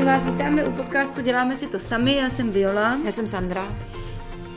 [0.00, 2.98] My vás vítáme u podcastu Děláme si to sami, já jsem Viola.
[3.04, 3.76] Já jsem Sandra.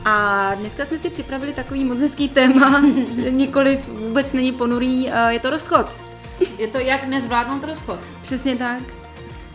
[0.04, 2.80] A dneska jsme si připravili takový moc hezký téma,
[3.30, 5.86] nikoliv vůbec není ponurý, je to rozchod.
[6.58, 8.00] Je to jak nezvládnout rozchod.
[8.22, 8.82] Přesně tak.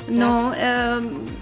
[0.10, 0.96] No, eh,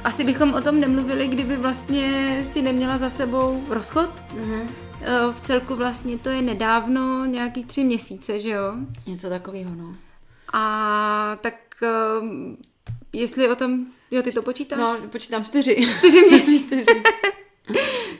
[0.03, 4.09] asi bychom o tom nemluvili, kdyby vlastně si neměla za sebou rozchod.
[4.09, 4.67] Mm-hmm.
[5.01, 8.73] Eh, v celku vlastně to je nedávno, nějaký tři měsíce, že jo?
[9.07, 9.95] Něco takového, no.
[10.53, 11.53] A tak
[11.83, 11.87] eh,
[13.13, 14.79] jestli o tom, jo, ty to počítáš?
[14.79, 15.87] No, počítám čtyři.
[15.97, 16.81] Čtyři měsíce.
[16.81, 17.03] čtyři.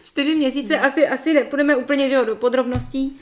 [0.04, 3.20] čtyři měsíce, asi, asi nepůjdeme úplně, že jo, do podrobností.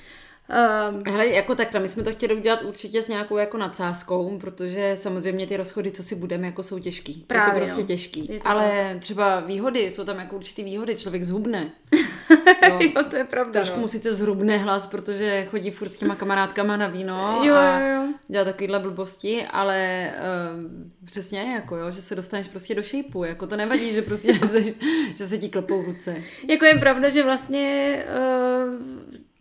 [0.49, 4.91] Um, Hele, jako takhle, my jsme to chtěli udělat určitě s nějakou jako nadsázkou, protože
[4.95, 7.23] samozřejmě ty rozchody, co si budeme, jako jsou těžký.
[7.27, 7.87] Právě, je to prostě no.
[7.87, 8.27] těžký.
[8.33, 9.01] Je to Ale tak.
[9.01, 11.71] třeba výhody, jsou tam jako určitý výhody, člověk zhubne.
[12.69, 13.51] jo, jo, to je pravda.
[13.51, 13.81] Trošku no.
[13.81, 17.95] mu sice zhrubne hlas, protože chodí furt s těma kamarádkama na víno jo, a jo,
[17.95, 18.13] jo.
[18.27, 23.47] dělá takovýhle blbosti, ale uh, přesně jako jo, že se dostaneš prostě do šejpu, jako
[23.47, 24.61] to nevadí, že prostě se,
[25.15, 26.15] že se ti klepou ruce.
[26.49, 28.73] Jako je pravda, že vlastně uh,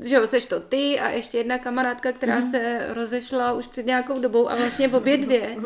[0.04, 2.50] že jo, seš to ty a ještě jedna kamarádka, která mm.
[2.50, 5.56] se rozešla už před nějakou dobou a vlastně v obě dvě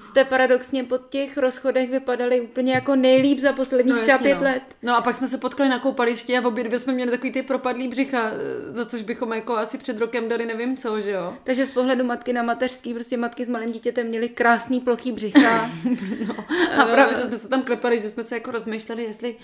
[0.00, 4.42] jste paradoxně po těch rozchodech vypadali úplně jako nejlíp za posledních no, třeba pět no.
[4.42, 4.62] let.
[4.82, 7.32] No a pak jsme se potkali na koupališti a v obě dvě jsme měli takový
[7.32, 8.30] ty propadlý břicha,
[8.66, 11.34] za což bychom jako asi před rokem dali nevím co, že jo.
[11.44, 15.70] Takže z pohledu matky na mateřský, prostě matky s malým dítětem měly krásný plochý břicha.
[16.26, 16.44] no.
[16.82, 19.36] A právě, že jsme se tam klepali, že jsme se jako rozmýšleli, jestli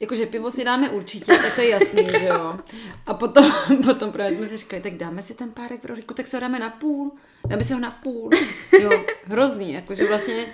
[0.00, 2.58] jakože pivo si dáme určitě, tak to je jasný, že jo.
[3.06, 3.52] A potom,
[3.84, 6.40] potom právě jsme si říkali, tak dáme si ten párek pro Riku, tak se ho
[6.40, 7.12] dáme na půl.
[7.48, 8.30] Dáme si ho na půl.
[8.80, 10.46] Jo, hrozný, jakože vlastně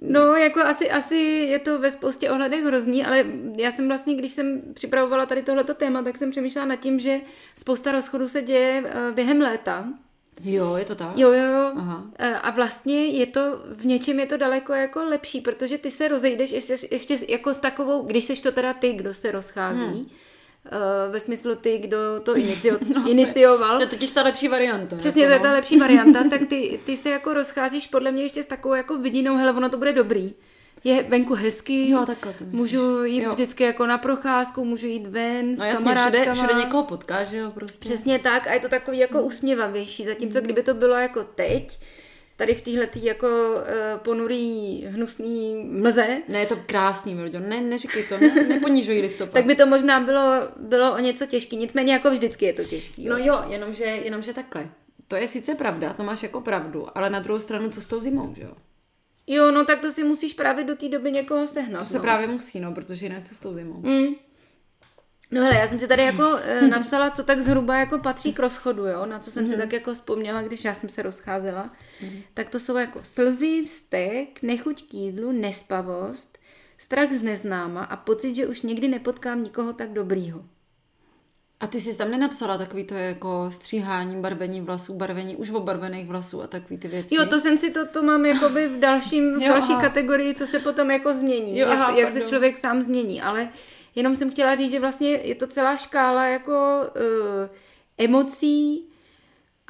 [0.00, 3.24] No, jako asi, asi je to ve spoustě ohledech hrozný, ale
[3.56, 7.20] já jsem vlastně, když jsem připravovala tady tohleto téma, tak jsem přemýšlela nad tím, že
[7.56, 9.88] spousta rozchodů se děje eh, během léta.
[10.44, 11.18] Jo, je to tak?
[11.18, 11.72] Jo, jo, jo.
[11.76, 12.04] Aha.
[12.18, 16.08] Eh, a vlastně je to, v něčem je to daleko jako lepší, protože ty se
[16.08, 20.06] rozejdeš ještě, ještě jako s takovou, když seš to teda ty, kdo se rozchází, hmm
[20.72, 23.76] Uh, ve smyslu ty, kdo to inicio, no, inicioval.
[23.76, 24.96] To je totiž ta lepší varianta.
[24.96, 25.54] Přesně, jako, to je ta no.
[25.54, 29.36] lepší varianta, tak ty, ty se jako rozcházíš podle mě ještě s takovou jako vidinou,
[29.36, 30.34] hele, ono to bude dobrý.
[30.84, 33.32] Je venku hezky, jo, takhle to můžu jít jo.
[33.32, 35.94] vždycky jako na procházku, můžu jít ven no, s jasně.
[35.94, 37.88] Všude, všude někoho potkáš, jo, prostě.
[37.88, 41.78] Přesně tak a je to takový jako usměvavější, zatímco kdyby to bylo jako teď,
[42.36, 46.22] tady v téhle jako uh, ponurý, hnusný mlze.
[46.28, 49.32] Ne, je to krásný, Mildo, ne, neříkej to, ne, neponižuj listopad.
[49.34, 53.04] tak by to možná bylo, bylo o něco těžký, nicméně jako vždycky je to těžký.
[53.04, 53.12] Jo?
[53.12, 54.68] No jo, jenomže, jenomže takhle.
[55.08, 58.00] To je sice pravda, to máš jako pravdu, ale na druhou stranu, co s tou
[58.00, 58.52] zimou, že jo?
[59.28, 61.82] Jo, no tak to si musíš právě do té doby někoho sehnat.
[61.82, 62.02] To se no.
[62.02, 63.80] právě musí, no, protože jinak co s tou zimou.
[63.80, 64.14] Mm.
[65.30, 68.38] No hele, já jsem si tady jako e, napsala, co tak zhruba jako patří k
[68.38, 69.48] rozchodu, jo, na co jsem mm-hmm.
[69.48, 69.60] si mhm.
[69.60, 71.72] tak jako vzpomněla, když já jsem se rozcházela.
[72.00, 72.22] Mm-hmm.
[72.34, 76.38] Tak to jsou jako slzy, vztek, nechuť k jídlu, nespavost,
[76.78, 80.44] strach z neznáma a pocit, že už nikdy nepotkám nikoho tak dobrýho.
[81.60, 86.42] A ty jsi tam nenapsala takový to jako stříhání, barvení vlasů, barvení už obarvených vlasů
[86.42, 87.14] a takový ty věci?
[87.14, 89.82] Jo, to jsem si to, to mám jakoby v, dalším, v jo, další aha.
[89.82, 93.48] kategorii, co se potom jako změní, jo, jak, aha, jak se člověk sám změní, ale
[93.98, 97.48] Jenom jsem chtěla říct, že vlastně je to celá škála jako uh,
[97.98, 98.88] emocí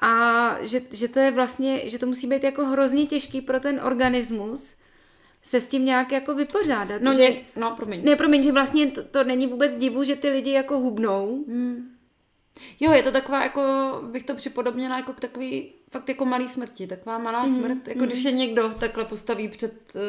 [0.02, 3.80] a že, že to je vlastně, že to musí být jako hrozně těžký pro ten
[3.84, 4.74] organismus
[5.42, 7.02] se s tím nějak jako vypořádat.
[7.02, 8.04] No, že, něk, no promiň.
[8.04, 11.44] Ne, promiň, že vlastně to, to není vůbec divu, že ty lidi jako hubnou.
[11.48, 11.98] Hmm.
[12.80, 13.62] Jo, je to taková jako,
[14.10, 17.58] bych to připodobnila jako k takový fakt jako malý smrti, taková malá mm-hmm.
[17.58, 18.06] smrt, jako mm-hmm.
[18.06, 20.00] když je někdo takhle postaví před, uh,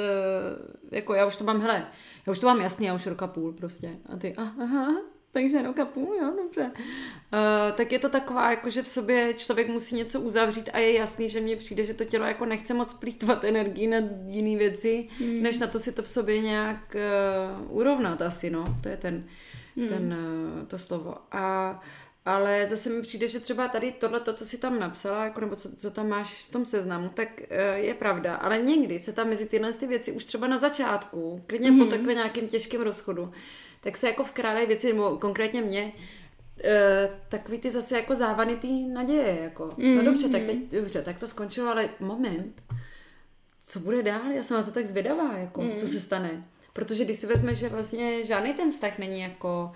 [0.91, 1.88] jako já už to mám, hele,
[2.28, 3.97] já už to mám jasně, já už roka půl prostě.
[4.13, 5.01] A ty, aha,
[5.31, 6.72] takže roka půl, jo, dobře.
[6.73, 10.94] Uh, tak je to taková, jako že v sobě člověk musí něco uzavřít a je
[10.94, 13.97] jasný, že mně přijde, že to tělo jako nechce moc plítvat energii na
[14.28, 15.41] jiné věci, mm.
[15.41, 16.95] než na to si to v sobě nějak
[17.66, 18.63] uh, urovnat asi, no.
[18.84, 19.23] To je ten,
[19.75, 19.88] mm.
[19.88, 20.16] ten
[20.59, 21.16] uh, to slovo.
[21.31, 21.79] A
[22.25, 25.56] ale zase mi přijde, že třeba tady tohle, to, co si tam napsala, jako, nebo
[25.56, 28.35] co, co tam máš v tom seznamu, tak uh, je pravda.
[28.35, 31.86] Ale někdy se tam mezi tyhle ty věci už třeba na začátku, klidně mm-hmm.
[31.86, 33.31] po takhle nějakým těžkém rozchodu,
[33.81, 35.91] tak se jako vkrádají věci, nebo konkrétně mě,
[36.63, 39.95] Uh, takový ty zase jako závany ty naděje, jako, mm-hmm.
[39.95, 42.63] no dobře, tak teď, dobře, tak to skončilo, ale moment,
[43.63, 45.75] co bude dál, já jsem na to tak zvědavá, jako, mm.
[45.75, 46.43] co se stane.
[46.73, 49.71] Protože když si vezme, že vlastně žádný ten vztah není jako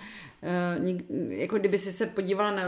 [0.79, 2.63] Uh, jako kdyby si se podívala na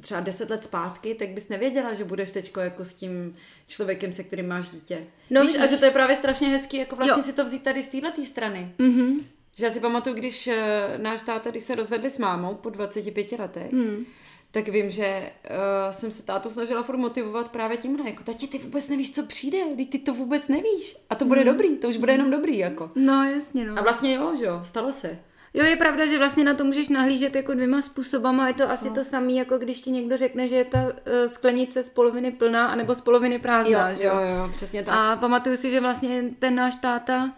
[0.00, 3.36] třeba deset let zpátky, tak bys nevěděla, že budeš teď jako s tím
[3.66, 5.06] člověkem, se kterým máš dítě.
[5.30, 7.24] No, Víš, a že to je právě strašně hezký, jako vlastně jo.
[7.24, 8.74] si to vzít tady z této strany.
[8.78, 9.20] Mm-hmm.
[9.58, 10.54] Že já si pamatuju, když uh,
[11.02, 14.04] náš táta, když se rozvedli s mámou po 25 letech, mm.
[14.50, 18.58] tak vím, že uh, jsem se tátu snažila furt motivovat právě tímhle, jako tati, ty
[18.58, 19.58] vůbec nevíš, co přijde,
[19.90, 21.46] ty to vůbec nevíš a to bude mm.
[21.46, 22.90] dobrý, to už bude jenom dobrý, jako.
[22.94, 23.78] No, jasně, no.
[23.78, 25.18] A vlastně jo, že jo, stalo se.
[25.54, 28.48] Jo, je pravda, že vlastně na to můžeš nahlížet jako dvěma způsobama.
[28.48, 28.94] Je to asi no.
[28.94, 30.92] to samé, jako když ti někdo řekne, že je ta uh,
[31.26, 33.90] sklenice z poloviny plná, anebo z poloviny prázdná.
[33.90, 34.04] Jo, že?
[34.04, 34.94] jo, jo, přesně tak.
[34.94, 37.32] A pamatuju si, že vlastně ten náš táta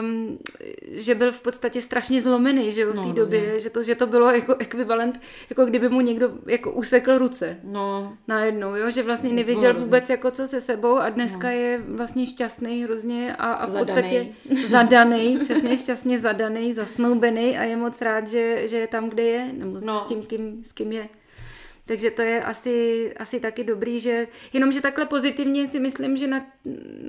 [0.00, 0.38] um,
[0.90, 3.94] že byl v podstatě strašně zlomený, že jo, v té no, době, že to, že
[3.94, 5.20] to bylo jako ekvivalent,
[5.50, 7.60] jako kdyby mu někdo jako usekl ruce.
[7.64, 8.16] No.
[8.28, 11.54] Najednou, jo, že vlastně nevěděl vůbec jako co se sebou a dneska no.
[11.54, 14.26] je vlastně šťastný hrozně a, a v podstatě
[14.68, 19.52] zadaný, přesně šťastně zadaný, zasnoubený a je moc rád, že, že je tam, kde je,
[19.52, 20.00] nebo no.
[20.04, 21.08] s tím, kým, s kým je.
[21.88, 26.42] Takže to je asi, asi taky dobrý, že jenomže takhle pozitivně si myslím, že nad,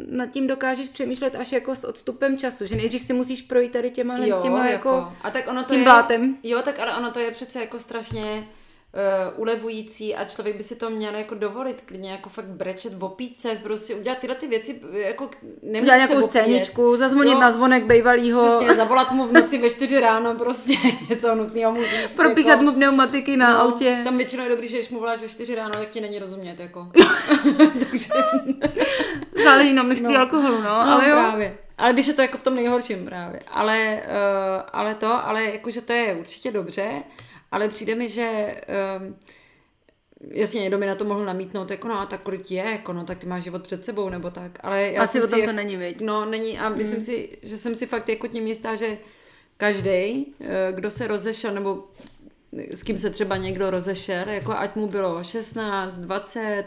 [0.09, 3.91] nad tím dokážeš přemýšlet až jako s odstupem času, že nejdřív si musíš projít tady
[3.91, 6.37] těma, jo, s těma jako, jako a tak ono to tím je, blátem.
[6.43, 8.47] Jo, tak ale ono to je přece jako strašně
[8.93, 13.03] uh, ulevující a člověk by si to měl jako dovolit, klidně jako fakt brečet v
[13.03, 15.29] opíce, prostě udělat tyhle ty věci, jako
[15.63, 18.59] nemusí Udělat nějakou scéničku, zazvonit jo, na zvonek bejvalýho.
[18.59, 20.73] Přesně, zavolat mu v noci ve čtyři ráno prostě
[21.09, 22.15] něco hnusného mu říct.
[22.15, 24.01] Propíchat jako, mu pneumatiky na no, autě.
[24.03, 26.59] Tam většinou je dobrý, že když mu voláš ve čtyři ráno, tak ti není rozumět,
[26.59, 26.91] jako.
[27.57, 28.09] Takže...
[29.43, 30.19] Záleží na množství no.
[30.19, 31.15] alkoholu, no, no ale jo.
[31.15, 31.57] Právě.
[31.77, 33.39] Ale když je to jako v tom nejhorším právě.
[33.47, 37.03] Ale, uh, ale to, ale jakože to je určitě dobře,
[37.51, 38.55] ale přijde mi, že
[38.99, 39.15] um,
[40.31, 43.03] jasně, někdo mi na to mohl namítnout, jako no a tak kolik je, jako no,
[43.03, 44.59] tak ty máš život před sebou, nebo tak.
[44.63, 46.01] Ale já Asi o tom si, to není, viď?
[46.01, 47.05] No, není a myslím mm.
[47.05, 48.97] si, že jsem si fakt jako tím jistá, že
[49.57, 51.83] každý, eh, kdo se rozešel, nebo
[52.51, 56.63] s kým se třeba někdo rozešel, jako ať mu bylo 16, 20,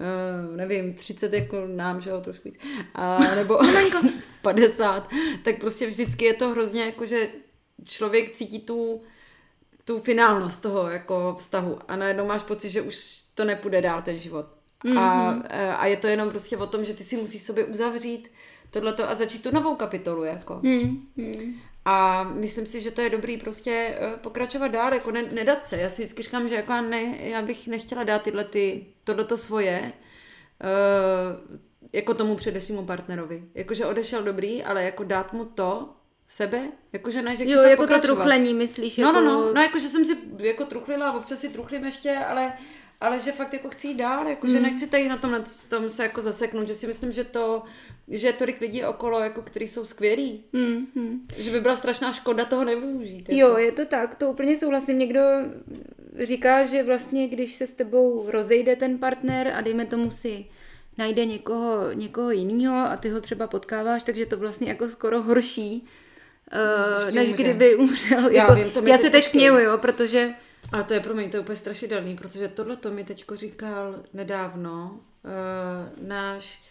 [0.00, 2.58] Uh, nevím, 30 jako nám, že jo, trošku víc,
[2.94, 3.58] a, nebo
[4.42, 5.10] 50,
[5.44, 7.28] tak prostě vždycky je to hrozně jako, že
[7.84, 9.02] člověk cítí tu
[9.88, 14.18] tu finálnost toho jako vztahu a najednou máš pocit, že už to nepůjde dál ten
[14.18, 14.46] život.
[14.84, 14.98] Mm-hmm.
[14.98, 15.42] A, mhm.
[15.48, 18.30] e, a je to jenom prostě o tom, že ty si musíš sobě uzavřít
[18.70, 20.24] tohleto a začít tu novou kapitolu.
[20.24, 20.54] Jako.
[20.54, 21.54] Mm-hmm.
[21.84, 25.76] A myslím si, že to je dobrý prostě e, pokračovat dál, jako ne, nedat se.
[25.76, 29.92] Já si vždycky říkám, že jako ne, já bych nechtěla dát tyhle ty, tohleto svoje
[30.62, 31.58] uh,
[31.92, 33.44] jako tomu předešlému partnerovi.
[33.54, 35.94] Jakože odešel dobrý, ale jako dát mu to,
[36.28, 38.00] sebe, jakože ne, že chci Jo, jako pokračovat.
[38.00, 38.96] to truchlení, myslíš?
[38.98, 39.30] No, no, jako...
[39.30, 42.52] no, no, no, jakože jsem si jako truchlila, občas si truchlím ještě, ale,
[43.00, 44.62] ale že fakt jako chci jít dál, jakože mm.
[44.62, 47.62] nechci tady na tom, na tom se jako zaseknout, že si myslím, že to,
[48.08, 50.44] že je tolik lidí okolo, jako kteří jsou skvělí.
[50.52, 51.26] Mm, mm.
[51.36, 53.28] Že by byla strašná škoda toho nevyužít.
[53.28, 53.40] Jako.
[53.40, 54.98] Jo, je to tak, to úplně souhlasím.
[54.98, 55.20] Někdo
[56.22, 60.46] říká, že vlastně, když se s tebou rozejde ten partner a dejme tomu si
[60.98, 65.86] najde někoho, někoho jiného a ty ho třeba potkáváš, takže to vlastně jako skoro horší,
[66.52, 67.42] uh, než umře.
[67.42, 68.30] kdyby umřel.
[68.30, 70.34] Já, jako, vím, to já se teď směju, jo, protože...
[70.72, 73.96] Ale to je pro mě to je úplně strašidelný, protože tohle to mi teď říkal
[74.12, 76.62] nedávno uh, náš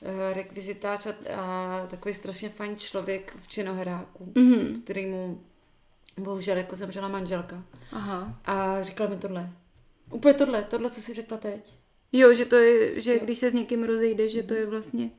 [0.00, 4.82] uh, rekvizitář a, a takový strašně fajn člověk v činoheráku, mm-hmm.
[4.84, 5.40] který mu
[6.16, 7.62] bohužel jako zemřela manželka.
[7.92, 8.40] Aha.
[8.44, 9.50] A říkal mi tohle.
[10.10, 11.74] Úplně tohle, tohle, co jsi řekla teď.
[12.12, 13.20] Jo, že to je, že jo.
[13.22, 15.10] když se s někým rozejde, že to je vlastně...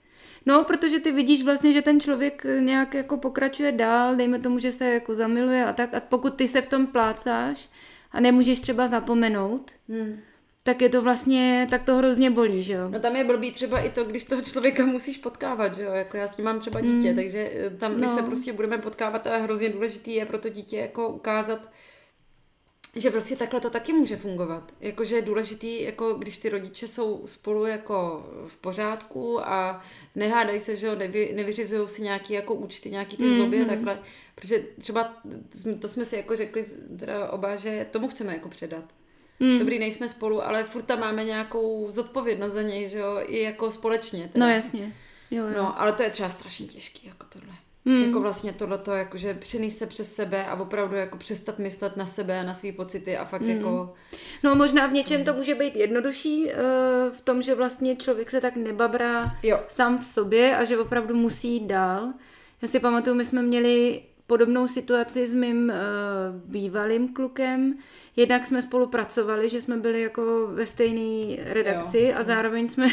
[0.46, 4.72] No, protože ty vidíš vlastně, že ten člověk nějak jako pokračuje dál, dejme tomu, že
[4.72, 5.94] se jako zamiluje a tak.
[5.94, 7.70] A pokud ty se v tom plácáš
[8.12, 10.20] a nemůžeš třeba zapomenout, hmm.
[10.64, 12.90] tak je to vlastně, tak to hrozně bolí, že jo?
[12.90, 15.92] No tam je blbý třeba i to, když toho člověka musíš potkávat, že jo?
[15.92, 17.16] Jako já s tím mám třeba dítě, hmm.
[17.16, 18.16] takže eh, tam my no.
[18.16, 21.70] se prostě budeme potkávat a hrozně důležitý je pro to dítě jako ukázat,
[22.96, 24.72] že prostě takhle to taky může fungovat.
[24.82, 29.84] Jakože je důležitý, jako když ty rodiče jsou spolu jako v pořádku a
[30.16, 33.66] nehádají se, že jo, nevy, nevyřizují si nějaký jako účty, nějaký ty zloby mm-hmm.
[33.66, 34.00] a takhle.
[34.36, 35.14] Protože třeba
[35.80, 36.66] to jsme si jako řekli
[37.00, 38.84] teda oba, že tomu chceme jako předat.
[39.40, 39.60] Mm.
[39.60, 43.72] Dobrý, nejsme spolu, ale furt tam máme nějakou zodpovědnost za něj, že jo, i jako
[43.72, 44.30] společně.
[44.34, 44.46] Teda.
[44.46, 44.96] No jasně.
[45.32, 45.54] Jo, jo.
[45.58, 47.54] No, ale to je třeba strašně těžký, jako tohle.
[47.88, 48.04] Hmm.
[48.04, 52.40] Jako vlastně tohleto, jakože přenést se přes sebe a opravdu jako přestat myslet na sebe
[52.40, 53.50] a na své pocity a fakt hmm.
[53.50, 53.94] jako...
[54.44, 56.52] No možná v něčem to může být jednodušší uh,
[57.12, 59.60] v tom, že vlastně člověk se tak nebabrá jo.
[59.68, 62.08] sám v sobě a že opravdu musí jít dál.
[62.62, 65.76] Já si pamatuju, my jsme měli podobnou situaci s mým uh,
[66.52, 67.78] bývalým klukem.
[68.16, 72.14] Jednak jsme spolupracovali, že jsme byli jako ve stejné redakci jo.
[72.18, 72.88] a zároveň jsme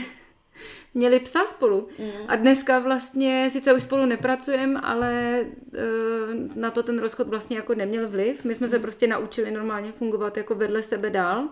[0.95, 1.89] měli psa spolu.
[1.99, 2.11] Mm.
[2.29, 7.75] A dneska vlastně, sice už spolu nepracujeme, ale uh, na to ten rozchod vlastně jako
[7.75, 8.45] neměl vliv.
[8.45, 8.71] My jsme mm.
[8.71, 11.49] se prostě naučili normálně fungovat jako vedle sebe dál.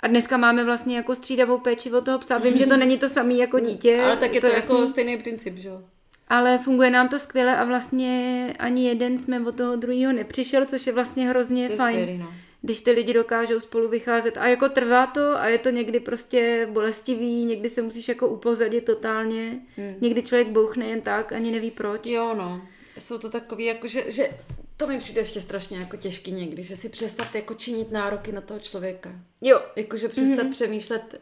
[0.00, 2.38] A dneska máme vlastně jako střídavou péči od toho psa.
[2.38, 4.02] Vím, že to není to samé jako dítě.
[4.04, 4.88] Ale tak je to, to jako jasný.
[4.88, 5.82] stejný princip, že jo?
[6.28, 10.86] Ale funguje nám to skvěle a vlastně ani jeden jsme od toho druhého nepřišel, což
[10.86, 12.00] je vlastně hrozně to fajn.
[12.00, 12.32] Skvělý, no.
[12.62, 14.36] Když ty lidi dokážou spolu vycházet.
[14.36, 18.84] A jako trvá to a je to někdy prostě bolestivý, někdy se musíš jako upozadit
[18.84, 19.94] totálně, hmm.
[20.00, 22.06] někdy člověk bouchne jen tak, ani neví proč.
[22.06, 22.68] Jo, no.
[22.98, 24.30] Jsou to takový, jako že, že
[24.76, 28.40] to mi přijde ještě strašně jako těžký někdy, že si přestat jako činit nároky na
[28.40, 29.12] toho člověka.
[29.40, 29.62] Jo.
[29.76, 30.50] Jakože přestat mm-hmm.
[30.50, 31.20] přemýšlet,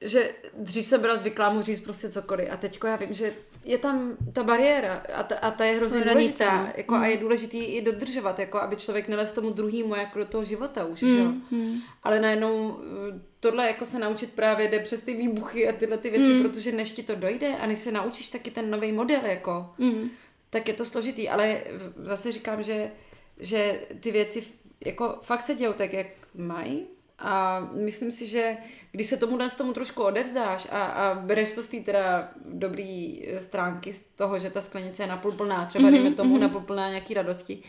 [0.00, 3.34] že dřív jsem byla zvyklá mu říct prostě cokoliv a teďko já vím, že
[3.68, 6.72] je tam ta bariéra a ta, a ta je hrozně Hranice, důležitá no.
[6.76, 7.00] jako, mm.
[7.00, 10.84] a je důležitý i dodržovat, jako aby člověk nelez tomu druhému jako do toho života
[10.84, 11.16] už, mm.
[11.16, 11.24] jo.
[11.50, 11.80] Mm.
[12.02, 16.10] Ale najednou eh, tohle jako se naučit právě jde přes ty výbuchy a tyhle ty
[16.10, 16.42] věci, mm.
[16.42, 20.10] protože než ti to dojde a než se naučíš taky ten nový model, jako, mm.
[20.50, 21.60] tak je to složitý, ale
[21.96, 22.90] zase říkám, že,
[23.40, 24.44] že ty věci
[24.86, 26.86] jako fakt se dějou tak, jak mají,
[27.18, 28.56] a myslím si, že
[28.92, 33.22] když se tomu z tomu trošku odevzdáš a, a bereš to z té teda dobrý
[33.38, 36.40] stránky z toho, že ta sklenice je napůl plná, třeba mm-hmm, dejme tomu mm-hmm.
[36.40, 37.62] napůl plná nějaký radosti,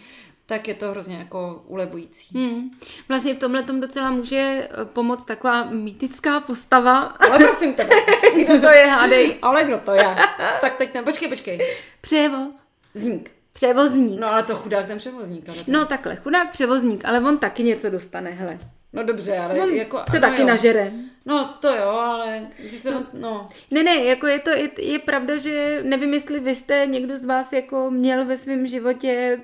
[0.45, 2.37] tak je to hrozně jako ulevující.
[2.37, 2.71] Hmm.
[3.07, 6.99] Vlastně v tomhle tom docela může eh, pomoct taková mýtická postava.
[6.99, 7.95] Ale prosím tebe.
[8.45, 9.37] kdo to je, hádej.
[9.41, 10.15] Ale kdo to je?
[10.61, 11.59] tak teď ne, počkej, počkej.
[12.01, 12.51] Převo.
[12.93, 13.31] Zník.
[13.53, 14.19] Převozník.
[14.19, 15.49] No ale to chudák ten převozník.
[15.49, 18.57] Ale No takhle, chudák převozník, ale on taky něco dostane, hele.
[18.93, 20.03] No dobře, ale On jako...
[20.11, 20.47] se taky jo.
[20.47, 20.91] nažere.
[21.25, 23.03] No to jo, ale se no.
[23.13, 23.47] no.
[23.71, 27.25] Ne, ne, jako je to, je, je pravda, že nevím, jestli vy jste někdo z
[27.25, 29.41] vás jako měl ve svém životě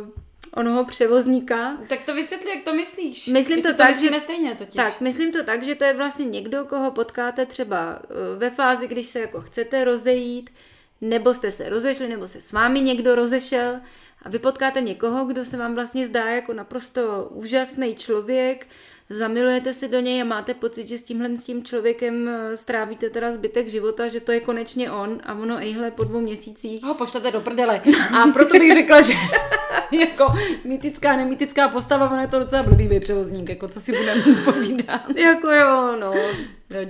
[0.00, 0.08] uh,
[0.54, 1.78] onoho převozníka.
[1.88, 3.26] Tak to vysvětli, jak to myslíš.
[3.26, 4.20] Myslím to, to tak, že...
[4.20, 4.74] stejně totiž.
[4.74, 8.88] Tak, myslím to tak, že to je vlastně někdo, koho potkáte třeba uh, ve fázi,
[8.88, 10.50] když se jako chcete rozejít,
[11.00, 13.80] nebo jste se rozešli, nebo se s vámi někdo rozešel
[14.22, 18.66] a vy potkáte někoho, kdo se vám vlastně zdá jako naprosto úžasný člověk,
[19.10, 23.10] zamilujete se do něj a máte pocit, že s tímhle s tím člověkem eh, strávíte
[23.10, 26.82] teda zbytek života, že to je konečně on a ono ejhle po dvou měsících.
[26.82, 27.82] Ho pošlete do prdele.
[28.22, 29.12] A proto bych řekla, že
[29.98, 30.26] jako
[30.64, 35.02] mýtická, nemýtická postava, ono je to docela blbý převozník, jako co si budeme povídat.
[35.16, 36.12] jako jo, no.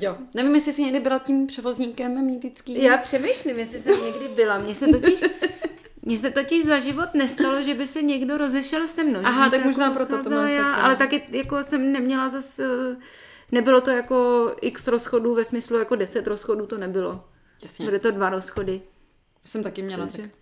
[0.01, 0.17] Jo.
[0.35, 2.77] Nevím, jestli jsi někdy byla tím převozníkem mýtickým.
[2.77, 4.59] Já přemýšlím, jestli jsem někdy byla.
[4.59, 5.21] Mně se totiž
[6.03, 9.21] mně se totiž za život nestalo, že by se někdo rozešel se mnou.
[9.25, 10.83] Aha, tak možná jako proto to máš já, taky.
[10.83, 12.97] Ale taky jako jsem neměla zas, eh,
[13.53, 17.25] nebylo to jako x rozchodů ve smyslu jako deset rozchodů to nebylo.
[17.63, 17.85] Jasně.
[17.85, 18.83] Byly to dva rozchody.
[19.45, 20.23] Jsem taky měla Takže.
[20.23, 20.33] tak.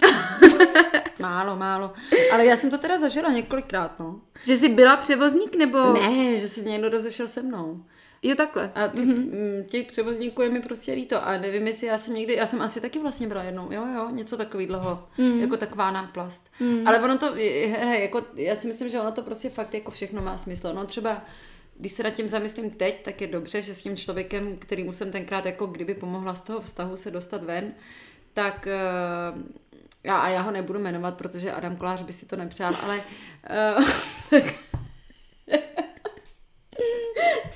[1.18, 1.92] málo, málo.
[2.32, 4.20] Ale já jsem to teda zažila několikrát, no.
[4.44, 5.92] Že jsi byla převozník, nebo?
[5.92, 7.84] Ne, že se někdo rozešel se mnou.
[8.26, 8.72] Jo, takhle.
[8.74, 9.64] A ty, mm-hmm.
[9.64, 11.26] těch převozníků je mi prostě líto.
[11.26, 14.10] A nevím, jestli já jsem někdy, já jsem asi taky vlastně byla jednou, jo, jo,
[14.10, 15.40] něco takového, mm.
[15.40, 16.50] jako taková náplast.
[16.60, 16.88] Mm.
[16.88, 20.22] Ale ono to, he, jako, já si myslím, že ono to prostě fakt jako všechno
[20.22, 20.72] má smysl.
[20.74, 21.24] No třeba,
[21.78, 25.12] když se nad tím zamyslím teď, tak je dobře, že s tím člověkem, kterýmu jsem
[25.12, 27.72] tenkrát jako kdyby pomohla z toho vztahu se dostat ven,
[28.34, 28.68] tak
[29.34, 29.42] uh,
[30.04, 32.96] já, a já ho nebudu jmenovat, protože Adam Kolář by si to nepřál, ale
[33.76, 33.84] uh,
[34.30, 34.44] tak,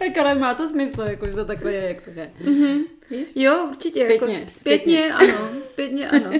[0.00, 2.30] tak ale má to smysl, jako, že to takhle je, jak to je.
[2.44, 2.84] Mm-hmm.
[3.34, 4.00] Jo, určitě.
[4.00, 5.48] Zpětně, jako zpětně, zpětně, ano.
[5.62, 6.30] Zpětně, ano.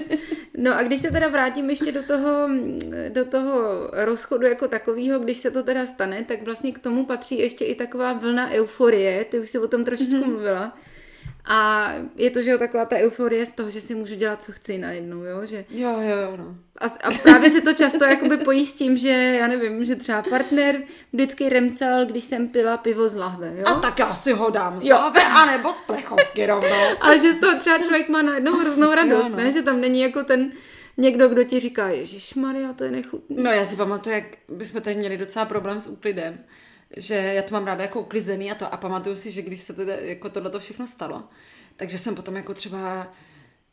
[0.57, 2.49] No a když se teda vrátím ještě do toho,
[3.09, 7.39] do toho rozchodu jako takového, když se to teda stane, tak vlastně k tomu patří
[7.39, 10.29] ještě i taková vlna euforie, ty už si o tom trošičku mm-hmm.
[10.29, 10.77] mluvila.
[11.45, 14.51] A je to, že jo, taková ta euforie z toho, že si můžu dělat, co
[14.51, 15.65] chci najednou, jo, že...
[15.69, 16.55] Jo, jo, jo, no.
[16.77, 20.21] A, a právě se to často jakoby pojí s tím, že já nevím, že třeba
[20.21, 20.81] partner
[21.13, 23.63] vždycky remcal, když jsem pila pivo z lahve, jo?
[23.65, 26.85] A tak já si ho dám z lahve, anebo z plechovky rovnou.
[27.01, 29.37] Ale že z toho třeba člověk má najednou hroznou radost, jo, no.
[29.37, 29.51] ne?
[29.51, 30.51] Že tam není jako ten
[30.97, 33.43] někdo, kdo ti říká, Ježíš Maria, to je nechutné.
[33.43, 36.39] No já si pamatuju, jak bychom tady měli docela problém s úklidem
[36.97, 39.73] že já to mám ráda jako uklizený a to a pamatuju si, že když se
[39.73, 41.23] teda jako tohle všechno stalo,
[41.75, 43.13] takže jsem potom jako třeba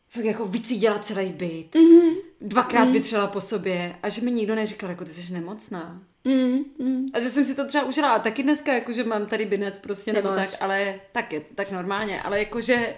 [0.09, 2.17] fakt jako vycídila celý byt, mm-hmm.
[2.41, 2.93] dvakrát mm-hmm.
[2.93, 6.03] vytřela po sobě a že mi nikdo neříkal, jako ty jsi nemocná.
[6.25, 7.05] Mm-hmm.
[7.13, 9.79] A že jsem si to třeba užila a taky dneska, jako že mám tady binec
[9.79, 10.51] prostě nebo Nemáš.
[10.51, 12.95] tak, ale tak je, tak normálně, ale jakože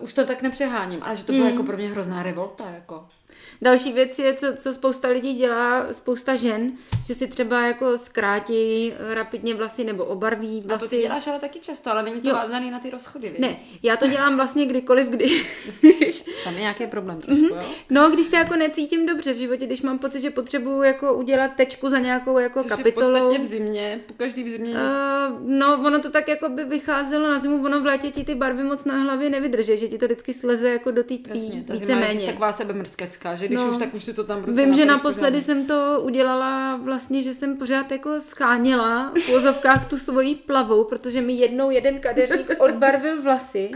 [0.00, 1.50] uh, už to tak nepřeháním, ale že to bylo mm.
[1.50, 3.08] jako pro mě hrozná revolta, jako.
[3.64, 6.72] Další věc je, co, co spousta lidí dělá, spousta žen,
[7.06, 10.74] že si třeba jako zkrátí rapidně vlasy nebo obarví vlasy.
[10.74, 12.34] A to ty děláš ale taky často, ale není to jo.
[12.34, 13.38] vázaný na ty rozchody, víš?
[13.38, 15.46] Ne, já to dělám vlastně kdykoliv, když...
[15.80, 16.24] když...
[16.44, 17.56] Tam je nějaký problém trošku, mm-hmm.
[17.56, 17.64] jo?
[17.90, 21.50] No, když se jako necítím dobře v životě, když mám pocit, že potřebuju jako udělat
[21.56, 23.14] tečku za nějakou jako Což kapitolou.
[23.14, 24.74] Je v podstatě v zimě, po každý v zimě.
[24.74, 28.34] Uh, no, ono to tak jako by vycházelo na zimu, ono v létě ti ty
[28.34, 31.64] barvy moc na hlavě nevydrží, že ti to vždycky sleze jako do té tvý, Jasně,
[31.66, 33.70] ta zima je taková sebemrskecká, že když no.
[33.70, 37.34] už tak už si to tam prostě Vím, že naposledy jsem to udělala vlastně, že
[37.34, 43.22] jsem pořád jako scháněla v pozovkách tu svoji plavou, protože mi jednou jeden kadeřník odbarvil
[43.22, 43.70] vlasy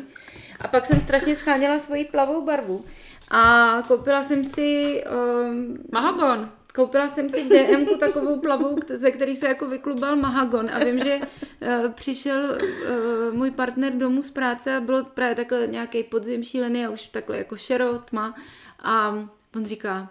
[0.60, 2.84] a pak jsem strašně scháněla svoji plavou barvu.
[3.30, 5.02] A koupila jsem si...
[5.50, 6.50] Um, Mahagon.
[6.74, 10.98] koupila jsem si v DMku takovou plavu, ze který se jako vyklubal Mahagon a vím,
[10.98, 16.42] že uh, přišel uh, můj partner domů z práce a bylo právě takhle nějaký podzim
[16.42, 18.34] šílený a už takhle jako šero, tma
[18.82, 20.10] a on říká,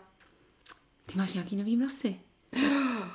[1.06, 2.16] ty máš nějaký nový vlasy.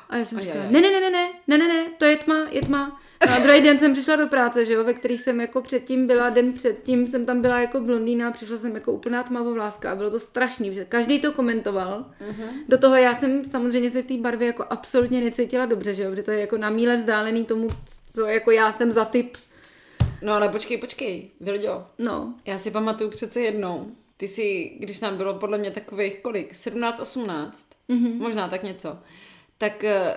[0.09, 2.47] A já jsem říkala, ne, ne, ne, ne, ne, ne, ne, ne, to je tma,
[2.51, 3.01] je tma.
[3.21, 6.31] A druhý den jsem přišla do práce, že jo, ve který jsem jako předtím byla,
[6.31, 10.19] den předtím jsem tam byla jako blondýna přišla jsem jako úplná tmavovláska a bylo to
[10.21, 12.07] strašný, že každý to komentoval.
[12.31, 12.49] Uh-huh.
[12.69, 16.11] Do toho já jsem samozřejmě se v té barvě jako absolutně necítila dobře, že jo,
[16.11, 17.69] protože to je jako na míle vzdálený tomu,
[18.15, 19.37] co jako já jsem za typ.
[20.23, 21.87] No ale počkej, počkej, Vilďo.
[21.99, 22.35] No.
[22.47, 27.01] Já si pamatuju přece jednou, ty si, když nám bylo podle mě takových kolik, 17,
[27.01, 28.19] 18, mm-hmm.
[28.19, 28.99] možná tak něco,
[29.59, 30.17] tak eh,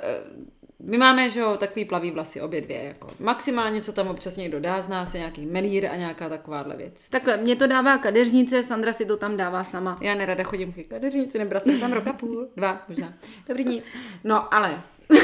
[0.80, 4.60] my máme, že jo, takový plavý vlasy, obě dvě, jako maximálně, co tam občas někdo
[4.60, 7.10] dá z nás, je nějaký melír a nějaká takováhle věc.
[7.10, 9.98] Takhle, mě to dává kadeřnice, Sandra si to tam dává sama.
[10.02, 13.14] Já nerada chodím k kadeřnici, nebrala jsem tam roka půl, dva možná.
[13.48, 13.86] Dobrý nic.
[14.24, 14.82] No, ale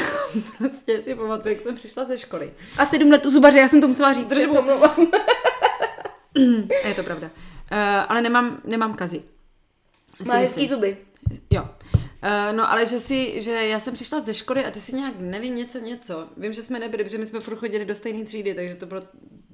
[0.58, 2.52] prostě si pamatuju, jak jsem přišla ze školy.
[2.78, 4.40] A sedm let u zubaře, já jsem to musela říct, že
[6.88, 7.30] je to pravda.
[7.72, 9.22] Uh, ale nemám, nemám kazy.
[10.26, 10.96] Má hezký zuby.
[11.50, 11.62] Jo.
[11.62, 15.14] Uh, no ale že si, že já jsem přišla ze školy a ty si nějak,
[15.18, 16.28] nevím, něco, něco.
[16.36, 19.00] Vím, že jsme nebyli, protože my jsme furt chodili do stejné třídy, takže to bylo,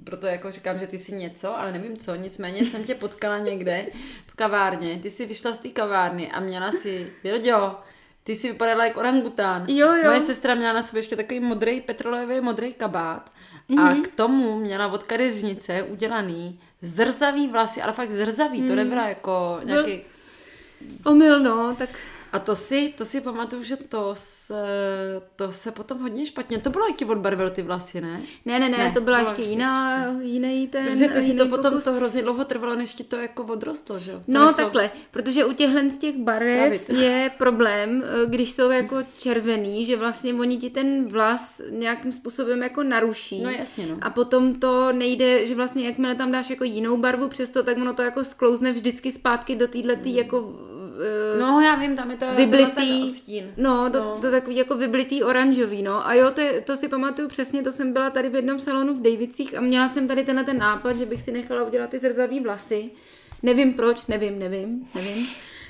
[0.04, 2.14] proto jako říkám, že ty si něco, ale nevím co.
[2.14, 3.86] Nicméně jsem tě potkala někde
[4.26, 4.98] v kavárně.
[5.02, 7.80] Ty si vyšla z té kavárny a měla si, Věrodělo,
[8.24, 9.64] ty si vypadala jako orangután.
[9.68, 10.04] Jo, jo.
[10.04, 13.30] Moje sestra měla na sobě ještě takový modrý, petrolejový modrý kabát
[13.70, 13.80] mm-hmm.
[13.80, 14.02] a mhm.
[14.02, 18.68] k tomu měla od kadeřnice udělaný zrzavý vlasy, ale fakt zrzavý, mm.
[18.68, 20.00] to nebyla jako nějaký...
[21.04, 21.90] Omyl, no, tak
[22.32, 24.54] a to si, to si pamatuju, že to se,
[25.36, 28.20] to se potom hodně špatně, to bylo, jak ti odbarvil ty vlasy, ne?
[28.44, 31.70] Ne, ne, ne, ne to byla ještě jiná, jiný ten Protože ty si to potom,
[31.70, 31.84] pokus.
[31.84, 34.22] to hrozně dlouho trvalo, než ti to jako odrostlo, že jo?
[34.26, 34.56] No nešlo...
[34.56, 37.02] takhle, protože u těchhle z těch barev Spravit.
[37.02, 42.62] je problém, eh, když jsou jako červený, že vlastně oni ti ten vlas nějakým způsobem
[42.62, 43.42] jako naruší.
[43.42, 43.98] No jasně, no.
[44.00, 47.94] A potom to nejde, že vlastně jakmile tam dáš jako jinou barvu přesto, tak ono
[47.94, 50.06] to jako sklouzne vždycky zpátky do téhle hmm.
[50.06, 50.54] jako
[50.98, 53.52] uh, no já vím, tam je to vyblitý, odstín.
[53.56, 54.18] No, do, no.
[54.20, 56.06] to takový jako vyblitý oranžový, no.
[56.06, 58.94] A jo, to, je, to si pamatuju přesně, to jsem byla tady v jednom salonu
[58.94, 61.98] v Davicích a měla jsem tady tenhle ten nápad, že bych si nechala udělat ty
[61.98, 62.90] zrzavý vlasy.
[63.42, 65.26] Nevím proč, nevím, nevím, nevím.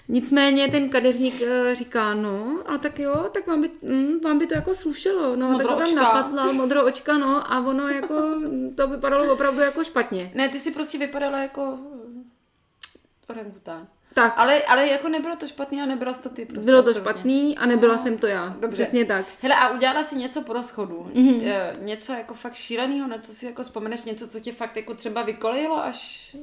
[0.08, 4.46] Nicméně ten kadeřník uh, říká, no, a tak jo, tak vám by, mm, vám by
[4.46, 8.14] to jako slušelo, no, modro tak to tam napadla, modro očka, no, a ono jako,
[8.74, 10.30] to vypadalo opravdu jako špatně.
[10.34, 11.78] Ne, ty si prostě vypadala jako
[13.28, 13.86] orangután.
[14.18, 14.34] Tak.
[14.36, 16.64] Ale, ale jako nebylo to špatný a nebyla to ty prostě.
[16.64, 17.12] Bylo to absolutně.
[17.12, 18.56] špatný a nebyla no, jsem to já.
[18.60, 18.82] Dobře.
[18.82, 19.26] Přesně tak.
[19.42, 21.10] Hele a udělala si něco po rozchodu.
[21.14, 21.72] Mm-hmm.
[21.80, 25.22] Něco jako fakt šíleného, na co si jako vzpomeneš, něco, co tě fakt jako třeba
[25.22, 26.36] vykolejilo až...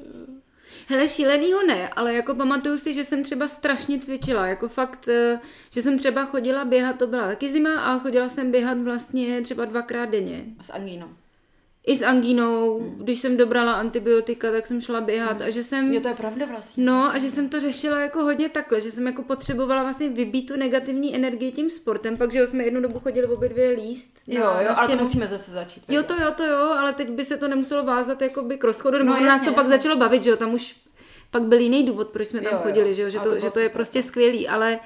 [0.88, 5.40] Hele, šílenýho ne, ale jako pamatuju si, že jsem třeba strašně cvičila, jako fakt, eh,
[5.70, 9.66] že jsem třeba chodila běhat, to byla taky zima, a chodila jsem běhat vlastně třeba
[9.66, 10.46] dvakrát denně.
[10.62, 11.08] S angínou
[11.86, 12.96] i s angínou, hmm.
[12.98, 15.48] když jsem dobrala antibiotika, tak jsem šla běhat hmm.
[15.48, 15.94] a že jsem...
[15.94, 16.84] Jo, to je pravda vlastně.
[16.84, 20.48] No a že jsem to řešila jako hodně takhle, že jsem jako potřebovala vlastně vybít
[20.48, 24.18] tu negativní energii tím sportem, pak, že jsme jednu dobu chodili obě dvě líst.
[24.28, 25.84] Jo, jo, na ale to musíme zase začít.
[25.88, 28.64] Jo, to jo, to jo, ale teď by se to nemuselo vázat jako by k
[28.64, 29.52] rozchodu, nebo no, nás to jasně.
[29.52, 30.76] pak začalo bavit, že jo, tam už
[31.32, 32.96] pak byl jiný důvod, proč jsme tam jo, chodili, jo.
[32.96, 34.80] že jo, že to, to, že to je prostě skvělý, ale,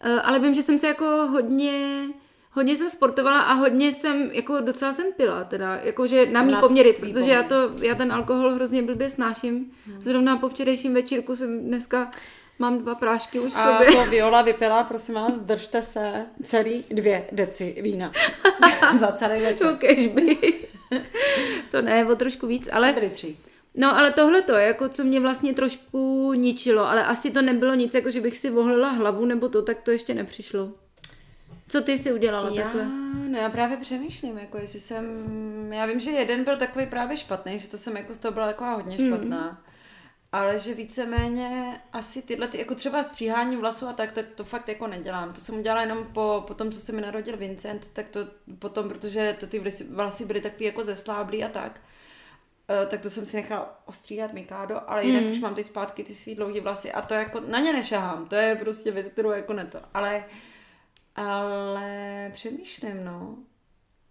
[0.00, 2.06] eh, ale vím, že jsem se jako hodně
[2.54, 6.92] hodně jsem sportovala a hodně jsem, jako docela jsem pila, teda, jakože na mý poměry,
[6.92, 9.72] protože já to, já ten alkohol hrozně blbě snáším.
[9.86, 10.02] Hmm.
[10.02, 12.10] Zrovna po včerejším večírku jsem dneska
[12.58, 13.88] Mám dva prášky už v sobě.
[13.88, 18.12] A to Viola vypila, prosím vás, držte se celý dvě deci vína.
[19.00, 19.68] Za celý večer.
[19.68, 20.54] To kežby.
[21.70, 22.92] to ne, o trošku víc, ale...
[22.92, 23.36] Byly tři.
[23.74, 27.94] No ale tohle to, jako co mě vlastně trošku ničilo, ale asi to nebylo nic,
[27.94, 30.72] jako že bych si vohlila hlavu nebo to, tak to ještě nepřišlo.
[31.68, 32.84] Co ty si udělala já, takhle?
[33.28, 35.04] No já právě přemýšlím, jako jestli jsem,
[35.72, 38.46] já vím, že jeden byl takový právě špatný, že to jsem jako z toho byla
[38.46, 39.08] taková hodně hmm.
[39.08, 39.50] špatná.
[39.50, 39.56] Mm.
[40.32, 44.68] Ale že víceméně asi tyhle, ty, jako třeba stříhání vlasů a tak, to, to fakt
[44.68, 45.32] jako nedělám.
[45.32, 48.20] To jsem udělala jenom po, po tom, co se mi narodil Vincent, tak to
[48.58, 51.80] potom, protože to ty vlasy, vlasy byly takový jako zesláblý a tak,
[52.82, 55.30] uh, tak to jsem si nechala ostříhat Mikádo, ale jinak mm.
[55.30, 58.26] už mám teď zpátky ty svý dlouhé vlasy a to jako na ně nešahám.
[58.26, 59.78] To je prostě věc, kterou jako neto.
[59.94, 60.24] Ale
[61.14, 63.36] ale přemýšlím, no.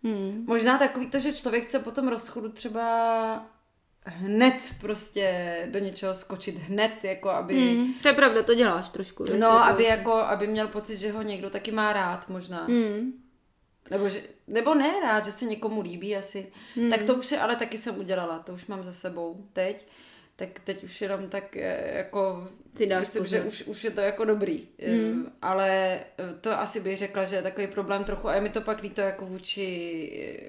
[0.04, 0.44] Hmm.
[0.48, 3.46] Možná takový to, že člověk chce po tom rozchodu třeba
[4.06, 7.76] hned prostě do něčeho skočit, hned, jako aby...
[7.76, 7.94] Hmm.
[7.94, 9.24] To je pravda, to děláš trošku.
[9.24, 9.48] No, jako...
[9.48, 12.66] aby jako, aby měl pocit, že ho někdo taky má rád možná.
[12.66, 13.13] Hmm.
[13.92, 16.52] Nebo, že, nebo ne rád, že se někomu líbí asi.
[16.76, 16.89] Hmm.
[16.89, 19.88] Tak to už si ale taky jsem udělala, to už mám za sebou teď.
[20.36, 24.02] Tak teď už jenom tak eh, jako Ty dáš myslím, že už, už je to
[24.02, 24.67] jako dobrý.
[24.88, 25.32] Mm.
[25.41, 28.62] Ale eh, to asi bych řekla, že je takový problém trochu a je mi to
[28.62, 30.43] pak líto jako vůči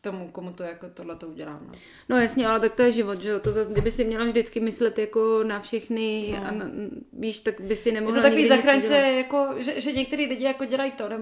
[0.00, 1.60] tomu, komu to jako tohle to udělám.
[1.66, 1.72] No.
[2.08, 3.40] No jasně, ale tak to je život, že jo?
[3.40, 6.46] To zase, kdyby si měla vždycky myslet jako na všechny no.
[6.46, 6.70] a na,
[7.12, 10.64] víš, tak by si Je nemohla to takový zachránce, jako, že, že některý lidi jako
[10.64, 11.18] dělají to, ne,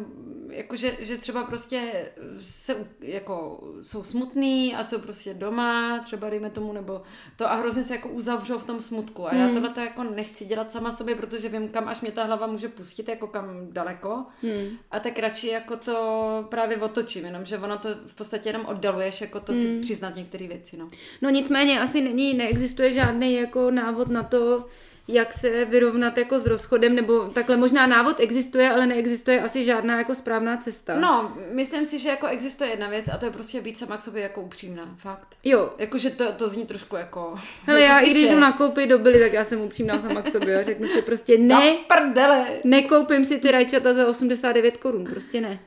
[0.55, 6.51] jako že, že třeba prostě se, jako, jsou smutný a jsou prostě doma, třeba dejme
[6.51, 7.03] tomu, nebo
[7.37, 9.29] to a hrozně se jako uzavřou v tom smutku.
[9.29, 12.25] A já tohle to jako nechci dělat sama sobě, protože vím, kam až mě ta
[12.25, 14.25] hlava může pustit, jako kam daleko.
[14.43, 14.79] Hmm.
[14.91, 19.41] A tak radši jako to právě otočím, jenomže ono to v podstatě jenom oddaluješ, jako
[19.41, 20.77] to si přiznat některé věci.
[20.77, 20.89] No.
[21.23, 24.69] No nicméně asi není, neexistuje žádný jako návod na to,
[25.09, 29.99] jak se vyrovnat jako s rozchodem, nebo takhle možná návod existuje, ale neexistuje asi žádná
[29.99, 31.01] jako správná cesta.
[31.01, 34.03] No, myslím si, že jako existuje jedna věc a to je prostě být sama k
[34.03, 35.29] sobě jako upřímná, fakt.
[35.45, 35.75] Jo.
[35.79, 37.35] Jakože to, to zní trošku jako...
[37.67, 40.31] Hele, jako já i když jdu nakoupit do Billy, tak já jsem upřímná sama k
[40.31, 41.61] sobě a řeknu si prostě ne, Na
[41.97, 42.47] prdele!
[42.65, 45.59] nekoupím si ty rajčata za 89 korun, prostě ne.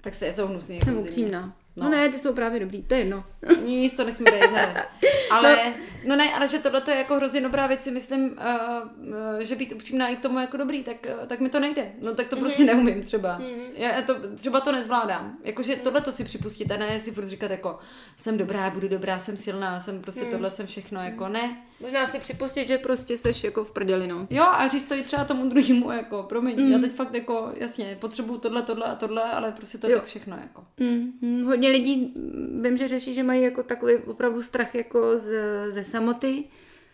[0.00, 0.80] Tak se jsou hnusný.
[0.80, 1.52] Jsem jako upřímná.
[1.76, 1.84] No.
[1.84, 1.90] No.
[1.90, 3.24] no ne, ty jsou právě dobrý, to je jedno.
[3.64, 4.84] Nic to nechme být, hele.
[5.30, 9.38] Ale, no ne, ale že tohle je jako hrozně dobrá věc, si myslím, uh, uh,
[9.40, 11.92] že být upřímná i k tomu jako dobrý, tak, uh, tak mi to nejde.
[12.02, 13.40] No tak to prostě neumím třeba.
[13.74, 15.38] Já to, třeba to nezvládám.
[15.44, 17.78] Jakože tohle to si připustit a ne si furt říkat jako
[18.16, 21.62] jsem dobrá, budu dobrá, jsem silná, jsem prostě tohle jsem všechno, jako ne.
[21.80, 24.26] Možná si připustit, že prostě seš jako v prdeli, no.
[24.30, 26.72] Jo, a říct to i třeba tomu druhému, jako, promiň, mm.
[26.72, 30.04] já teď fakt jako, jasně, potřebuju tohle, tohle a tohle, ale prostě to je tak
[30.04, 30.64] všechno, jako.
[30.80, 35.32] Mm, hodně lidí, mm, vím, že řeší, že mají jako takový opravdu strach jako z,
[35.68, 36.44] ze samoty,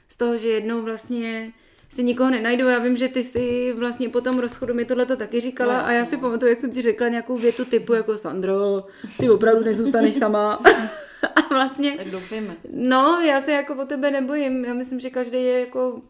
[0.09, 1.53] z toho, že jednou vlastně
[1.88, 2.66] si nikoho nenajdou.
[2.66, 5.92] Já vím, že ty si vlastně po tom rozchodu mi tohle taky říkala No, a
[5.92, 8.87] já si pamatuju, jak jsem ti řekla nějakou větu typu jako Sandro,
[9.18, 10.62] ty opravdu nezůstaneš sama.
[11.37, 12.57] a vlastně, Tak doufejme.
[12.73, 14.65] no, já se jako o tebe nebojím.
[14.65, 16.03] Já myslím, že každý je jako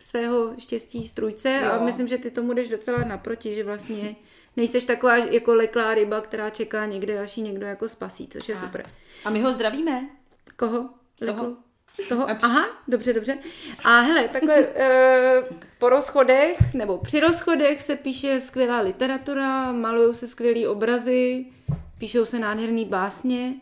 [0.00, 1.84] svého štěstí strůjce a Jo.
[1.84, 4.16] myslím, že ty tomu jdeš docela naproti, že vlastně
[4.56, 8.54] nejseš taková jako leklá ryba, která čeká někde, až ji někdo jako spasí, což je
[8.54, 8.86] A- super.
[9.24, 10.06] A my ho zdravíme.
[10.56, 10.88] Koho?
[11.20, 11.56] Leklu?
[12.08, 12.30] Toho?
[12.30, 13.38] A při- Aha, dobře, dobře.
[13.84, 15.42] A hele, takhle e,
[15.78, 21.46] po rozchodech, nebo při rozchodech se píše skvělá literatura, malují se skvělý obrazy,
[21.98, 23.54] píšou se nádherný básně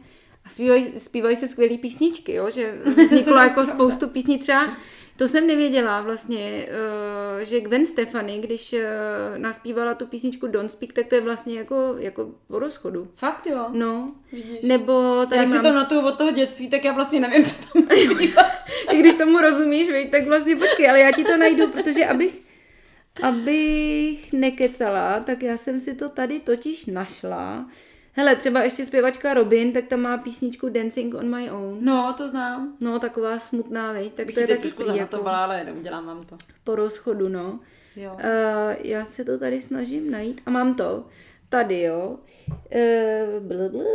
[0.44, 2.50] a zpívají, zpívají se skvělé písničky, jo?
[2.50, 4.76] že vzniklo jako spoustu písní třeba
[5.16, 8.88] to jsem nevěděla vlastně, eh, že Gwen Stefani, když eh,
[9.36, 13.08] naspívala tu písničku Don't Speak, tak to je vlastně jako, jako o rozchodu.
[13.16, 13.66] Fakt jo.
[13.72, 14.62] No, Vidíš.
[14.62, 15.64] nebo tady Jak si mám...
[15.64, 18.42] to notuju od toho dětství, tak já vlastně nevím, co tam zpívá.
[18.90, 22.40] I když tomu rozumíš, viď, tak vlastně počkej, ale já ti to najdu, protože abych,
[23.22, 27.66] abych nekecala, tak já jsem si to tady totiž našla.
[28.16, 31.78] Hele, třeba ještě zpěvačka Robin, tak tam má písničku Dancing on my own.
[31.80, 32.76] No, to znám.
[32.80, 36.06] No, taková smutná, viď, tak Bych to je taky trošku prý jako zanotovala, ale neudělám
[36.06, 36.36] vám to.
[36.64, 37.60] po rozchodu, no.
[37.96, 38.12] Jo.
[38.12, 38.20] Uh,
[38.78, 41.04] já se to tady snažím najít a mám to.
[41.48, 42.18] Tady, jo.
[42.48, 43.80] Uh, blablabla.
[43.80, 43.86] Uh,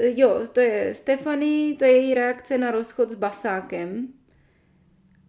[0.00, 4.08] jo, to je Stefany, to je její reakce na rozchod s Basákem.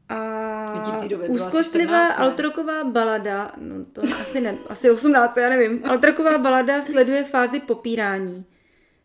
[0.09, 2.25] A asi úzkostlivá 14, ne?
[2.25, 5.81] altroková balada, no to asi ne, asi 18, já nevím.
[5.85, 8.45] Altroková balada sleduje fázi popírání.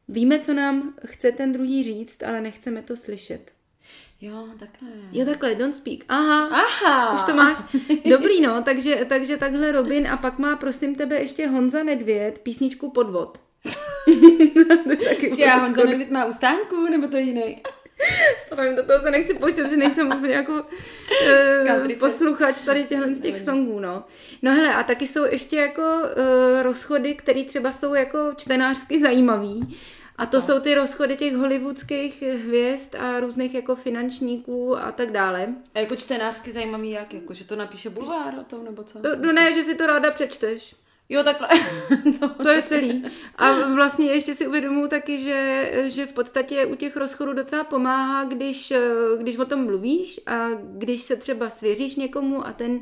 [0.09, 3.51] Víme, co nám chce ten druhý říct, ale nechceme to slyšet.
[4.21, 4.89] Jo, takhle.
[5.13, 6.05] Jo, takhle, don't speak.
[6.09, 7.15] Aha, Aha.
[7.15, 7.59] už to máš.
[8.11, 12.91] Dobrý, no, takže, takže takhle Robin a pak má, prosím tebe, ještě Honza Nedvěd písničku
[12.91, 13.41] Podvod.
[15.09, 17.63] Taky já Honza Nedvěd má ustánku, nebo to je jiný?
[18.49, 23.15] To nevím, do toho se nechci pouštět, že nejsem úplně jako uh, posluchač tady těchhle
[23.15, 24.05] z těch songů, no.
[24.43, 29.79] No hele, a taky jsou ještě jako uh, rozchody, které třeba jsou jako čtenářsky zajímavý.
[30.17, 30.43] A to no.
[30.43, 35.49] jsou ty rozchody těch hollywoodských hvězd a různých jako finančníků a tak dále.
[35.75, 37.15] A jako čtenářsky zajímavý jak?
[37.15, 38.99] Jako, že to napíše bulvár o tom, nebo co?
[39.03, 40.75] No, No ne, že si to ráda přečteš.
[41.11, 41.49] Jo, takhle.
[42.23, 42.29] no.
[42.29, 43.05] To je celý.
[43.37, 48.25] A vlastně ještě si uvědomuji taky, že, že v podstatě u těch rozchodů docela pomáhá,
[48.25, 48.81] když, eh,
[49.19, 52.81] když o tom mluvíš a když se třeba svěříš někomu a ten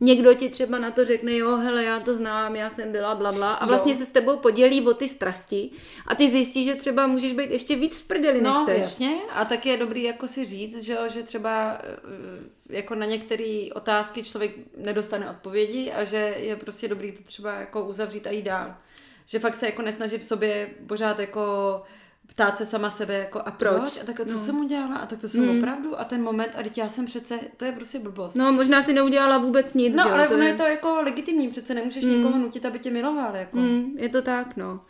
[0.00, 3.32] někdo ti třeba na to řekne, jo, hele, já to znám, já jsem byla, bla,
[3.32, 3.98] bla, a vlastně Jo.
[3.98, 5.70] se s tebou podělí o ty strasti
[6.06, 8.80] a ty zjistíš, že třeba můžeš být ještě víc v prdeli, než No, seš.
[8.80, 9.14] jasně.
[9.32, 14.22] A tak je dobrý jako si říct, že, že třeba eh, jako na některé otázky
[14.24, 18.74] člověk nedostane odpovědi a že je prostě dobrý to třeba jako uzavřít a jít dál.
[19.26, 21.82] Že fakt se jako nesnaží v sobě pořád jako
[22.26, 23.76] ptát se sama sebe jako a proč?
[23.80, 23.98] Proč?
[24.02, 24.38] A tak a co No.
[24.38, 24.96] jsem udělala?
[24.96, 26.00] A tak to jsem opravdu?
[26.00, 28.34] A ten moment, a teď já jsem přece, to je prostě blbost.
[28.34, 30.48] No, možná si neudělala vůbec nic, No, že ale to ono je...
[30.48, 32.10] je to jako legitimní, přece nemůžeš mm.
[32.10, 33.36] nikoho nutit, aby tě miloval.
[33.36, 33.56] Jako.
[33.56, 34.80] Mm, je to tak, no.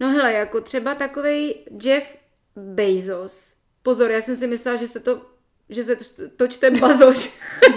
[0.00, 2.16] No hele, jako třeba takovej Jeff
[2.56, 3.54] Bezos.
[3.82, 5.22] Pozor, já jsem si myslela, že se to
[5.70, 5.96] že se
[6.36, 7.30] to čte Bazoš.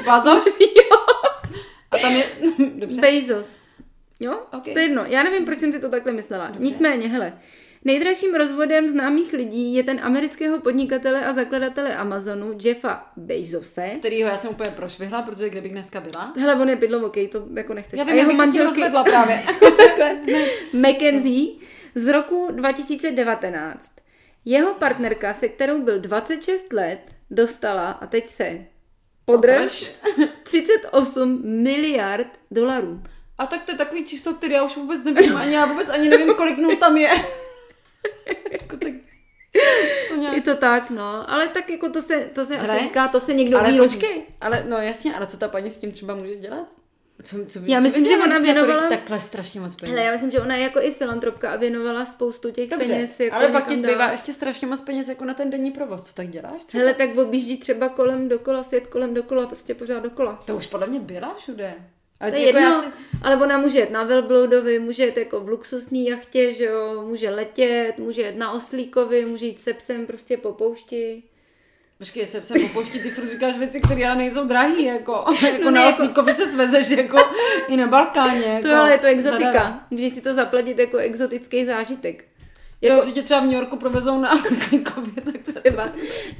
[0.05, 0.45] Bazoš?
[0.59, 0.97] jo.
[1.91, 2.25] A tam je...
[2.75, 3.01] Dobře.
[3.01, 3.49] Bezos.
[4.19, 4.41] Jo?
[4.53, 4.73] Okay.
[4.73, 5.03] To je jedno.
[5.05, 6.47] Já nevím, proč jsem si to takhle myslela.
[6.47, 6.63] Dobře.
[6.63, 7.33] Nicméně, hele,
[7.85, 13.91] Nejdražším rozvodem známých lidí je ten amerického podnikatele a zakladatele Amazonu Jeffa Bezose.
[13.99, 16.33] Kterýho já jsem úplně prošvihla, protože kde bych dneska byla?
[16.37, 17.99] Hele, on je bydlovokej, to jako nechceš.
[17.99, 18.83] Já vím, a jeho manželky...
[19.03, 19.43] právě.
[20.73, 21.55] Mackenzie
[21.95, 23.91] z roku 2019.
[24.45, 28.65] Jeho partnerka, se kterou byl 26 let, dostala, a teď se
[29.25, 29.91] podrž,
[30.43, 33.03] 38 miliard dolarů.
[33.37, 36.09] A tak to je takový číslo, který já už vůbec nevím, ani já vůbec ani
[36.09, 37.09] nevím, kolik nul tam je.
[38.51, 38.93] jako tak...
[40.33, 41.29] Je to tak, no.
[41.29, 44.65] Ale tak jako to se, to se asi říká, to se někdo ale počkej, ale
[44.69, 46.67] no jasně, ale co ta paní s tím třeba může dělat?
[47.23, 48.89] Co, co, já co myslím, že ona věnovala...
[48.89, 49.95] Takhle strašně moc peněz.
[49.95, 53.19] Hele, já myslím, že ona je jako i filantropka a věnovala spoustu těch Dobře, peněz.
[53.19, 54.11] Jako ale pak ti zbývá dál.
[54.11, 56.03] ještě strašně moc peněz jako na ten denní provoz.
[56.03, 56.65] Co tak děláš?
[56.65, 56.81] Třeba?
[56.81, 60.43] Hele, tak objíždí třeba kolem dokola, svět kolem dokola, prostě pořád dokola.
[60.45, 61.73] To už podle mě byla všude.
[62.21, 62.87] Ale to je jako jedno, si...
[63.21, 67.29] ale ona může jet na velbloudovi, může jet jako v luxusní jachtě, že jo, může
[67.29, 71.23] letět, může jet na oslíkovi, může jít se psem prostě po poušti.
[71.97, 75.63] Počkej, se psem po poušti, ty furt říkáš věci, které ale nejsou drahé, jako, jako
[75.63, 76.03] no na jako...
[76.03, 77.17] oslíkovi se svezeš jako
[77.67, 78.45] i na Balkáně.
[78.45, 79.87] Jako, to ale je to exotika, zadara.
[79.89, 82.25] můžeš si to zaplatit jako exotický zážitek.
[82.81, 85.89] Jako, jo, že tě třeba v New Yorku provezou na Oslíkově, tak to třeba.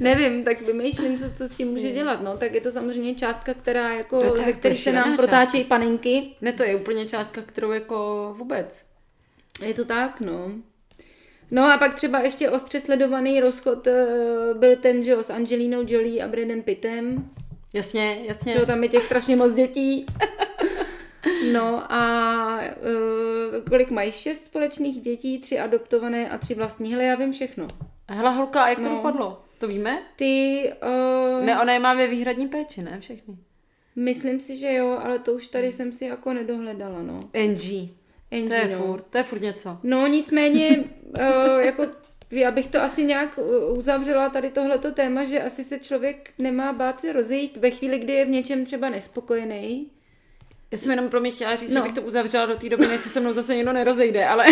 [0.00, 2.22] Nevím, tak vymýšlím, co, co s tím může dělat.
[2.22, 6.30] No, tak je to samozřejmě částka, která jako, to ze které se nám protáčejí paninky.
[6.40, 8.84] Ne, to je úplně částka, kterou jako vůbec.
[9.62, 10.52] Je to tak, no.
[11.50, 15.84] No a pak třeba ještě ostře sledovaný rozchod uh, byl ten, že jo, s Angelínou
[15.86, 17.30] Jolie a Bradem Pittem.
[17.72, 18.54] Jasně, jasně.
[18.58, 20.06] Že tam je těch strašně moc dětí.
[21.52, 24.12] No a uh, kolik mají?
[24.12, 26.92] Šest společných dětí, tři adoptované a tři vlastní.
[26.92, 27.68] Hele, já vím všechno.
[28.08, 28.88] Hele, holka, a jak no.
[28.88, 29.42] to dopadlo?
[29.58, 30.02] To víme?
[30.16, 30.72] Ty...
[30.82, 33.00] Uh, ne, ona je má ve výhradní péči, ne?
[33.00, 33.36] Všechny.
[33.96, 37.20] Myslím si, že jo, ale to už tady jsem si jako nedohledala, no.
[37.48, 37.90] NG.
[38.30, 38.84] NG, to je no.
[38.84, 39.78] furt, to je furt něco.
[39.82, 40.84] No, nicméně,
[41.18, 41.86] uh, jako
[42.30, 43.38] já bych to asi nějak
[43.76, 48.12] uzavřela tady tohleto téma, že asi se člověk nemá bát se rozejít ve chvíli, kdy
[48.12, 49.90] je v něčem třeba nespokojený,
[50.72, 51.74] já jsem jenom pro mě chtěla říct, no.
[51.74, 54.46] že bych to uzavřela do té doby, než se se mnou zase někdo nerozejde, ale...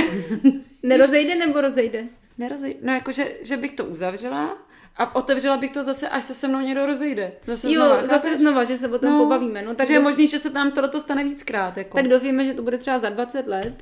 [0.82, 2.04] nerozejde nebo rozejde?
[2.38, 2.80] Nerozejde.
[2.82, 6.60] No jakože, že bych to uzavřela a otevřela bych to zase, až se se mnou
[6.60, 7.32] někdo rozejde.
[7.46, 8.40] Zase jo, znova, zase chápeš?
[8.40, 9.62] znova, že se o tom no, pobavíme.
[9.62, 11.76] No, tak že je možný, že se tam to stane víckrát.
[11.76, 11.96] Jako.
[11.96, 13.74] Tak doufíme, že to bude třeba za 20 let.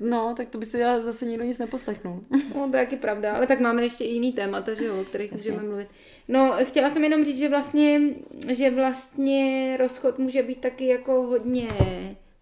[0.00, 2.24] No, tak to by si zase nikdo nic neposlechnul.
[2.54, 5.04] no, to je taky pravda, ale tak máme ještě i jiný témata, že jo, o
[5.04, 5.50] kterých Jasně.
[5.50, 5.88] můžeme mluvit.
[6.28, 8.00] No, chtěla jsem jenom říct, že vlastně,
[8.48, 11.68] že vlastně rozchod může být taky jako hodně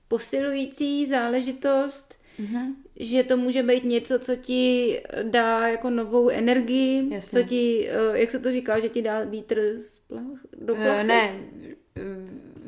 [0.08, 2.74] posilující záležitost, mm-hmm.
[2.96, 7.42] že to může být něco, co ti dá jako novou energii, Jasně.
[7.42, 11.02] co ti, eh, jak se to říká, že ti dá vítr z plach, do Uh,
[11.02, 11.32] ne,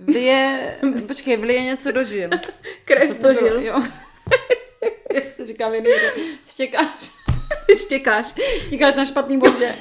[0.05, 2.31] vlije, počkej, vlije něco do žil.
[2.85, 3.61] Krev do žil.
[3.61, 3.83] Jo.
[5.15, 6.13] jak se říká v že
[6.47, 7.13] štěkáš.
[7.77, 8.35] štěkáš.
[8.67, 9.75] Štěkáš na špatný bodě.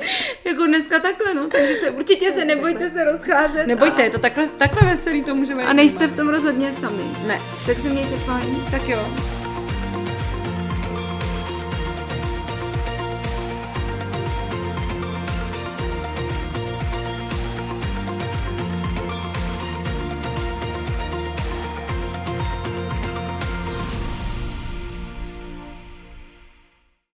[0.44, 3.66] jako dneska takhle, no, takže se určitě se nebojte se rozcházet.
[3.66, 4.04] Nebojte, a...
[4.04, 7.04] je to takhle, takhle veselý, to můžeme A nejste v tom rozhodně sami.
[7.26, 7.38] Ne.
[7.66, 8.64] Tak se mějte fajn.
[8.70, 9.35] Tak jo.